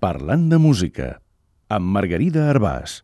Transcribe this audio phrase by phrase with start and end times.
[0.00, 1.06] Parlant de música,
[1.68, 2.94] amb Margarida Arbàs.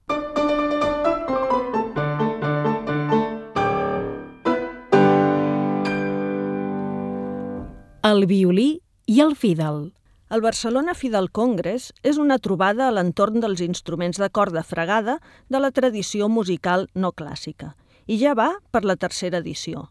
[8.01, 8.81] El violí
[9.13, 9.91] i el fídel.
[10.33, 15.19] El Barcelona Fidel Congress és una trobada a l'entorn dels instruments de corda fregada
[15.53, 17.75] de la tradició musical no clàssica
[18.09, 19.91] i ja va per la tercera edició.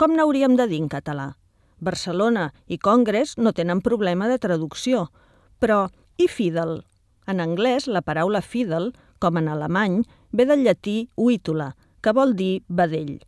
[0.00, 1.34] Com n'hauríem de dir en català?
[1.76, 5.10] Barcelona i Congress no tenen problema de traducció,
[5.60, 6.82] però i fidel?
[7.30, 8.90] En anglès, la paraula fidel,
[9.22, 13.20] com en alemany, ve del llatí huítula, que vol dir vedell.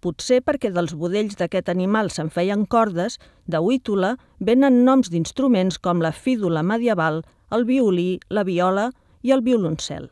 [0.00, 3.18] Potser perquè dels budells d'aquest animal se'n feien cordes,
[3.50, 8.90] de huítula venen noms d'instruments com la fídula medieval, el violí, la viola
[9.22, 10.10] i el violoncel.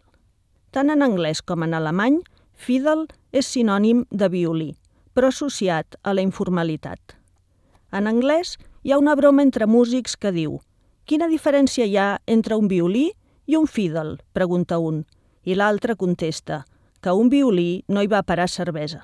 [0.74, 2.18] Tant en anglès com en alemany,
[2.54, 4.72] fidel és sinònim de violí,
[5.14, 7.14] però associat a la informalitat.
[7.94, 10.58] En anglès hi ha una broma entre músics que diu
[11.04, 13.10] «Quina diferència hi ha entre un violí
[13.44, 15.02] i un fídel?», pregunta un,
[15.44, 16.62] i l'altre contesta
[17.04, 19.02] que un violí no hi va parar cervesa.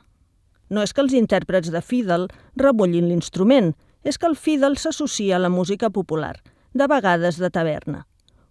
[0.71, 5.43] No és que els intèrprets de fídel remullin l'instrument, és que el fídel s'associa a
[5.45, 6.39] la música popular,
[6.73, 8.07] de vegades de taverna.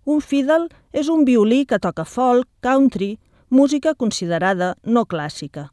[0.05, 3.17] Un fídel és un violí que toca folk, country,
[3.49, 5.71] música considerada no clàssica.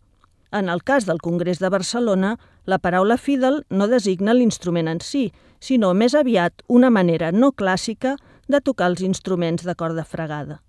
[0.52, 5.32] En el cas del Congrés de Barcelona, la paraula fídel no designa l'instrument en si,
[5.60, 8.16] sinó més aviat una manera no clàssica
[8.48, 10.60] de tocar els instruments de corda fregada.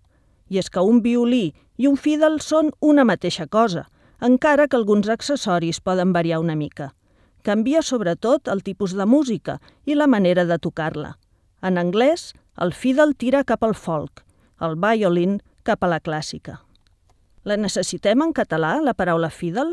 [0.49, 3.85] I és que un violí i un fídel són una mateixa cosa,
[4.19, 6.93] encara que alguns accessoris poden variar una mica.
[7.43, 11.17] Canvia sobretot el tipus de música i la manera de tocar-la.
[11.61, 14.23] En anglès, el fídel tira cap al folk,
[14.59, 16.66] el violin cap a la clàssica.
[17.47, 19.69] La necessitem en català, la paraula fídel?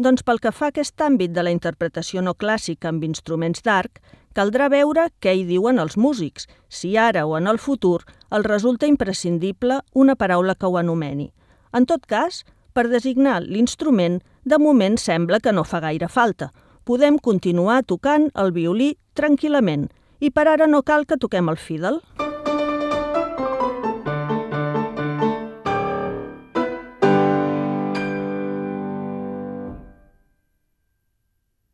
[0.00, 3.98] Doncs pel que fa a aquest àmbit de la interpretació no clàssica amb instruments d'arc,
[4.32, 7.98] caldrà veure què hi diuen els músics, si ara o en el futur
[8.30, 11.28] els resulta imprescindible una paraula que ho anomeni.
[11.76, 12.40] En tot cas,
[12.72, 16.54] per designar l'instrument, de moment sembla que no fa gaire falta.
[16.88, 19.90] Podem continuar tocant el violí tranquil·lament
[20.24, 22.00] i per ara no cal que toquem el fídel.